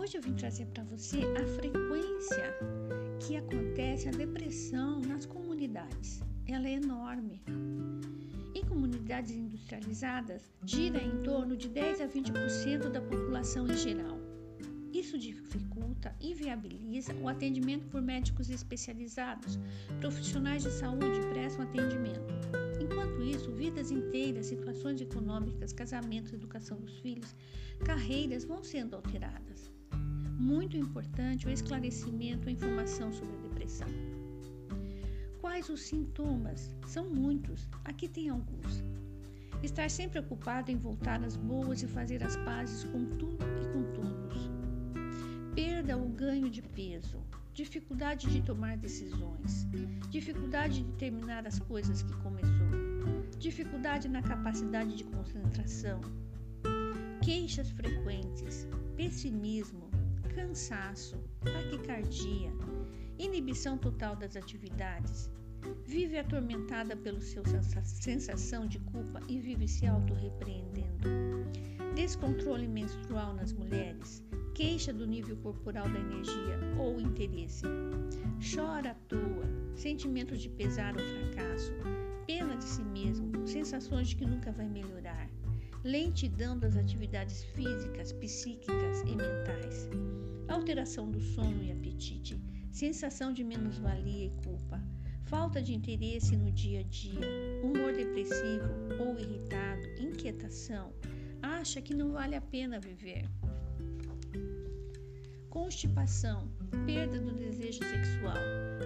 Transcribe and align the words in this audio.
Hoje 0.00 0.16
eu 0.16 0.22
vim 0.22 0.34
trazer 0.34 0.64
para 0.66 0.84
você 0.84 1.18
a 1.42 1.44
frequência 1.56 2.54
que 3.18 3.34
acontece 3.34 4.06
a 4.06 4.12
depressão 4.12 5.00
nas 5.00 5.26
comunidades. 5.26 6.22
Ela 6.46 6.68
é 6.68 6.74
enorme. 6.74 7.42
Em 8.54 8.64
comunidades 8.64 9.32
industrializadas, 9.32 10.52
gira 10.64 11.02
em 11.02 11.20
torno 11.24 11.56
de 11.56 11.68
10 11.68 12.00
a 12.00 12.06
20% 12.06 12.90
da 12.90 13.00
população 13.00 13.66
em 13.66 13.76
geral. 13.76 14.20
Isso 14.92 15.18
dificulta 15.18 16.14
e 16.20 16.32
viabiliza 16.32 17.12
o 17.14 17.26
atendimento 17.26 17.88
por 17.88 18.00
médicos 18.00 18.48
especializados. 18.50 19.58
Profissionais 19.98 20.62
de 20.62 20.70
saúde 20.70 21.20
prestam 21.32 21.64
atendimento. 21.64 22.22
Enquanto 22.80 23.20
isso, 23.20 23.50
vidas 23.50 23.90
inteiras, 23.90 24.46
situações 24.46 25.00
econômicas, 25.00 25.72
casamentos, 25.72 26.32
educação 26.32 26.78
dos 26.80 27.00
filhos, 27.00 27.34
carreiras 27.84 28.44
vão 28.44 28.62
sendo 28.62 28.94
alteradas. 28.94 29.76
Muito 30.38 30.76
importante 30.76 31.46
o 31.46 31.50
esclarecimento 31.50 32.48
a 32.48 32.52
informação 32.52 33.12
sobre 33.12 33.34
a 33.36 33.48
depressão. 33.48 33.88
Quais 35.40 35.68
os 35.68 35.82
sintomas? 35.82 36.74
São 36.86 37.10
muitos. 37.10 37.68
Aqui 37.84 38.08
tem 38.08 38.28
alguns. 38.30 38.82
Estar 39.62 39.90
sempre 39.90 40.20
ocupado 40.20 40.70
em 40.70 40.76
voltar 40.76 41.22
às 41.22 41.36
boas 41.36 41.82
e 41.82 41.86
fazer 41.88 42.22
as 42.22 42.36
pazes 42.36 42.84
com 42.84 43.04
tudo 43.04 43.44
e 43.62 43.72
com 43.72 43.82
todos 43.92 44.18
perda 45.58 45.96
ou 45.96 46.08
ganho 46.10 46.48
de 46.48 46.62
peso, 46.62 47.20
dificuldade 47.52 48.30
de 48.30 48.40
tomar 48.42 48.76
decisões, 48.76 49.66
dificuldade 50.08 50.84
de 50.84 50.92
terminar 50.92 51.44
as 51.48 51.58
coisas 51.58 52.00
que 52.00 52.12
começou, 52.18 52.68
dificuldade 53.40 54.08
na 54.08 54.22
capacidade 54.22 54.94
de 54.94 55.02
concentração, 55.02 56.00
queixas 57.24 57.70
frequentes, 57.72 58.68
pessimismo, 58.96 59.87
cansaço, 60.38 61.16
taquicardia, 61.42 62.52
inibição 63.18 63.76
total 63.76 64.14
das 64.14 64.36
atividades, 64.36 65.28
vive 65.84 66.16
atormentada 66.16 66.96
pela 66.96 67.20
sua 67.20 67.42
sensação 67.82 68.64
de 68.68 68.78
culpa 68.78 69.20
e 69.28 69.40
vive 69.40 69.66
se 69.66 69.84
autorrepreendendo, 69.84 71.08
descontrole 71.96 72.68
menstrual 72.68 73.34
nas 73.34 73.52
mulheres, 73.52 74.22
queixa 74.54 74.92
do 74.92 75.08
nível 75.08 75.36
corporal 75.38 75.88
da 75.88 75.98
energia 75.98 76.60
ou 76.78 77.00
interesse, 77.00 77.66
chora 78.54 78.92
à 78.92 78.94
toa, 78.94 79.44
sentimentos 79.74 80.40
de 80.40 80.50
pesar 80.50 80.94
ou 80.94 81.02
fracasso, 81.02 81.72
pena 82.28 82.56
de 82.56 82.64
si 82.64 82.84
mesmo, 82.84 83.44
sensações 83.44 84.10
de 84.10 84.16
que 84.16 84.24
nunca 84.24 84.52
vai 84.52 84.68
melhorar, 84.68 85.28
lentidão 85.84 86.58
das 86.58 86.76
atividades 86.76 87.44
físicas, 87.44 88.12
psíquicas 88.12 89.00
e 89.02 89.14
mentais, 89.14 89.88
alteração 90.48 91.10
do 91.10 91.20
sono 91.20 91.62
e 91.62 91.70
apetite, 91.70 92.40
sensação 92.70 93.32
de 93.32 93.44
menos-valia 93.44 94.26
e 94.26 94.42
culpa, 94.44 94.82
falta 95.24 95.62
de 95.62 95.74
interesse 95.74 96.36
no 96.36 96.50
dia 96.50 96.80
a 96.80 96.82
dia, 96.84 97.20
humor 97.62 97.92
depressivo 97.92 98.68
ou 98.98 99.18
irritado, 99.18 99.86
inquietação, 100.00 100.92
acha 101.42 101.80
que 101.80 101.94
não 101.94 102.12
vale 102.12 102.34
a 102.34 102.40
pena 102.40 102.80
viver. 102.80 103.24
Constipação, 105.48 106.50
perda 106.86 107.20
do 107.20 107.34
desejo 107.34 107.80
sexual, 107.84 108.36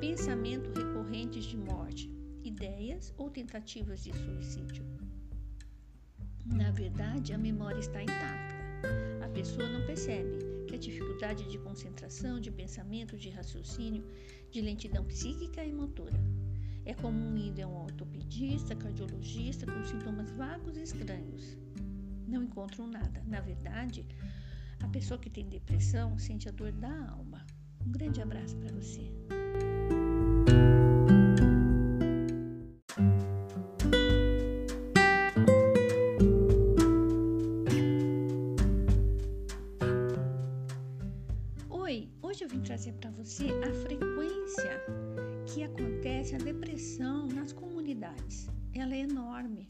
pensamento 0.00 0.70
recorrentes 0.72 1.44
de 1.44 1.56
morte, 1.56 2.10
ideias 2.42 3.12
ou 3.16 3.30
tentativas 3.30 4.02
de 4.02 4.12
suicídio. 4.12 4.93
Na 6.46 6.70
verdade, 6.70 7.32
a 7.32 7.38
memória 7.38 7.78
está 7.78 8.02
intacta. 8.02 8.54
A 9.24 9.28
pessoa 9.30 9.66
não 9.66 9.84
percebe 9.86 10.66
que 10.68 10.74
a 10.74 10.78
dificuldade 10.78 11.48
de 11.48 11.58
concentração, 11.58 12.38
de 12.38 12.50
pensamento, 12.50 13.16
de 13.16 13.30
raciocínio, 13.30 14.04
de 14.50 14.60
lentidão 14.60 15.04
psíquica 15.04 15.64
e 15.64 15.72
motora. 15.72 16.20
É 16.84 16.92
comum 16.92 17.36
ir 17.36 17.62
a 17.62 17.66
um 17.66 17.82
ortopedista, 17.82 18.76
cardiologista 18.76 19.64
com 19.64 19.84
sintomas 19.84 20.30
vagos 20.32 20.76
e 20.76 20.82
estranhos. 20.82 21.56
Não 22.28 22.42
encontram 22.42 22.86
nada. 22.86 23.22
Na 23.26 23.40
verdade, 23.40 24.04
a 24.82 24.88
pessoa 24.88 25.18
que 25.18 25.30
tem 25.30 25.48
depressão 25.48 26.18
sente 26.18 26.48
a 26.48 26.52
dor 26.52 26.72
da 26.72 27.08
alma. 27.08 27.46
Um 27.86 27.90
grande 27.90 28.20
abraço 28.20 28.56
para 28.58 28.72
você. 28.72 29.10
Trazer 42.64 42.92
para 42.94 43.10
você 43.10 43.44
a 43.44 43.72
frequência 43.82 44.80
que 45.46 45.62
acontece 45.62 46.34
a 46.34 46.38
depressão 46.38 47.28
nas 47.28 47.52
comunidades. 47.52 48.48
Ela 48.74 48.94
é 48.94 49.00
enorme 49.00 49.68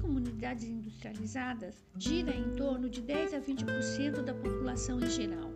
comunidades 0.00 0.64
industrializadas 0.64 1.84
gira 1.96 2.34
em 2.34 2.54
torno 2.56 2.88
de 2.88 3.00
10 3.00 3.34
a 3.34 3.40
20% 3.40 4.22
da 4.22 4.34
população 4.34 5.00
em 5.00 5.08
geral. 5.08 5.50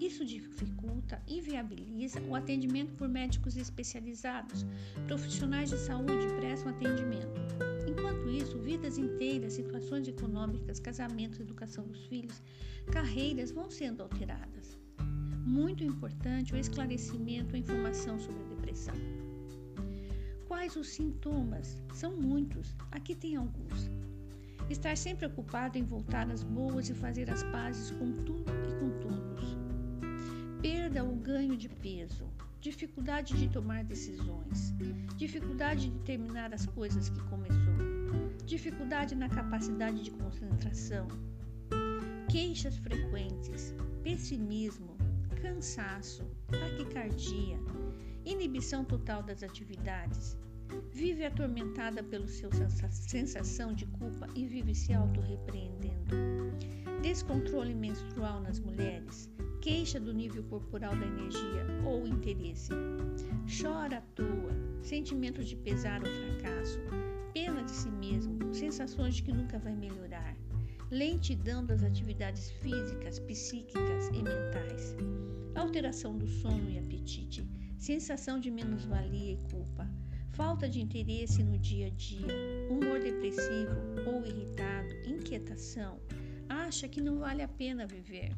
Isso 0.00 0.24
dificulta 0.24 1.22
e 1.26 1.40
viabiliza 1.40 2.20
o 2.22 2.34
atendimento 2.34 2.94
por 2.94 3.08
médicos 3.08 3.56
especializados. 3.56 4.64
Profissionais 5.06 5.70
de 5.70 5.78
saúde 5.78 6.26
prestam 6.38 6.70
atendimento. 6.70 7.40
Enquanto 7.86 8.30
isso, 8.30 8.58
vidas 8.58 8.98
inteiras, 8.98 9.54
situações 9.54 10.08
econômicas, 10.08 10.80
casamentos, 10.80 11.40
educação 11.40 11.86
dos 11.86 12.06
filhos, 12.06 12.42
carreiras 12.90 13.50
vão 13.50 13.70
sendo 13.70 14.02
alteradas. 14.02 14.78
Muito 15.44 15.84
importante 15.84 16.54
o 16.54 16.56
esclarecimento 16.56 17.54
a 17.54 17.58
informação 17.58 18.18
sobre 18.18 18.40
a 18.42 18.54
depressão. 18.54 18.94
Quais 20.48 20.74
os 20.74 20.88
sintomas? 20.88 21.76
São 21.92 22.16
muitos. 22.16 22.74
Aqui 22.90 23.14
tem 23.14 23.36
alguns. 23.36 23.90
Estar 24.70 24.96
sempre 24.96 25.26
ocupado 25.26 25.76
em 25.76 25.84
voltar 25.84 26.30
às 26.30 26.42
boas 26.42 26.88
e 26.88 26.94
fazer 26.94 27.30
as 27.30 27.42
pazes 27.44 27.90
com 27.90 28.10
tudo 28.24 28.50
e 28.66 28.72
com 28.80 28.90
todos. 29.00 29.56
Perda 30.62 31.04
ou 31.04 31.14
ganho 31.16 31.58
de 31.58 31.68
peso. 31.68 32.24
Dificuldade 32.58 33.36
de 33.36 33.46
tomar 33.48 33.84
decisões. 33.84 34.72
Dificuldade 35.18 35.90
de 35.90 35.98
terminar 36.00 36.54
as 36.54 36.64
coisas 36.64 37.10
que 37.10 37.20
começou. 37.24 37.74
Dificuldade 38.46 39.14
na 39.14 39.28
capacidade 39.28 40.02
de 40.02 40.10
concentração. 40.10 41.06
Queixas 42.30 42.78
frequentes. 42.78 43.74
Pessimismo. 44.02 45.03
Cansaço. 45.44 46.24
Taquicardia. 46.48 47.58
Inibição 48.24 48.82
total 48.82 49.22
das 49.22 49.42
atividades 49.42 50.38
Vive 50.92 51.24
atormentada 51.24 52.02
pela 52.02 52.26
sua 52.26 52.50
sensação 52.90 53.74
de 53.74 53.86
culpa 53.86 54.26
e 54.34 54.46
vive 54.46 54.74
se 54.74 54.92
autorrepreendendo. 54.94 56.16
Descontrole 57.02 57.74
menstrual 57.74 58.40
nas 58.40 58.58
mulheres, 58.58 59.30
queixa 59.60 60.00
do 60.00 60.14
nível 60.14 60.42
corporal 60.44 60.96
da 60.96 61.06
energia 61.06 61.66
ou 61.84 62.06
interesse. 62.06 62.72
Chora 63.60 63.98
à 63.98 64.00
toa, 64.14 64.52
sentimentos 64.82 65.46
de 65.46 65.56
pesar 65.56 66.00
ou 66.02 66.10
fracasso, 66.10 66.80
pena 67.34 67.62
de 67.62 67.70
si 67.70 67.90
mesmo, 67.90 68.54
sensações 68.54 69.16
de 69.16 69.24
que 69.24 69.32
nunca 69.32 69.58
vai 69.58 69.76
melhorar, 69.76 70.34
lentidão 70.94 71.66
das 71.66 71.82
atividades 71.82 72.50
físicas, 72.62 73.18
psíquicas 73.18 74.06
e 74.12 74.22
mentais, 74.22 74.94
alteração 75.56 76.16
do 76.16 76.28
sono 76.28 76.70
e 76.70 76.78
apetite, 76.78 77.44
sensação 77.76 78.38
de 78.38 78.48
menos-valia 78.48 79.32
e 79.32 79.50
culpa. 79.50 79.90
Falta 80.34 80.68
de 80.68 80.80
interesse 80.80 81.42
no 81.42 81.58
dia 81.58 81.88
a 81.88 81.90
dia, 81.90 82.68
humor 82.70 83.00
depressivo 83.00 83.74
ou 84.06 84.24
irritado, 84.24 84.94
inquietação, 85.04 86.00
acha 86.48 86.86
que 86.86 87.00
não 87.00 87.18
vale 87.18 87.42
a 87.42 87.48
pena 87.48 87.88
viver. 87.88 88.30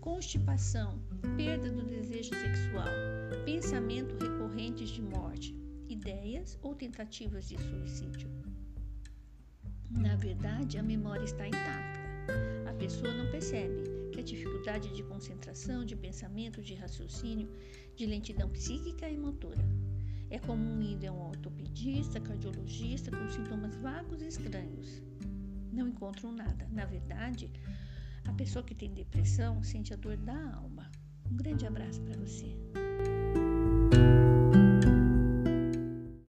Constipação, 0.00 1.02
perda 1.36 1.68
do 1.68 1.82
desejo 1.82 2.30
sexual, 2.30 2.86
pensamento 3.44 4.16
recorrentes 4.16 4.90
de 4.90 5.02
morte, 5.02 5.52
ideias 5.88 6.56
ou 6.62 6.76
tentativas 6.76 7.48
de 7.48 7.56
suicídio. 7.58 8.47
Verdade, 10.18 10.78
a 10.78 10.82
memória 10.82 11.24
está 11.24 11.46
intacta. 11.46 12.00
A 12.68 12.74
pessoa 12.74 13.12
não 13.14 13.30
percebe 13.30 13.84
que 14.12 14.20
a 14.20 14.22
dificuldade 14.22 14.92
de 14.92 15.02
concentração, 15.04 15.84
de 15.84 15.94
pensamento, 15.94 16.60
de 16.60 16.74
raciocínio, 16.74 17.48
de 17.94 18.04
lentidão 18.04 18.50
psíquica 18.50 19.08
e 19.08 19.16
motora. 19.16 19.64
É 20.28 20.38
comum 20.40 20.82
ir 20.82 21.06
a 21.06 21.12
um 21.12 21.28
ortopedista, 21.28 22.20
cardiologista 22.20 23.12
com 23.12 23.28
sintomas 23.28 23.76
vagos 23.76 24.20
e 24.20 24.26
estranhos. 24.26 25.00
Não 25.72 25.86
encontram 25.86 26.32
nada. 26.32 26.66
Na 26.72 26.84
verdade, 26.84 27.48
a 28.26 28.32
pessoa 28.32 28.64
que 28.64 28.74
tem 28.74 28.92
depressão 28.92 29.62
sente 29.62 29.94
a 29.94 29.96
dor 29.96 30.16
da 30.16 30.52
alma. 30.54 30.90
Um 31.30 31.36
grande 31.36 31.64
abraço 31.64 32.02
para 32.02 32.16
você. 32.18 32.56